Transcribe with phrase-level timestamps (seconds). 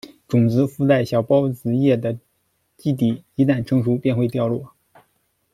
[0.27, 2.17] 种子附着在小孢子叶的
[2.75, 4.73] 基底，一旦成熟便会掉落。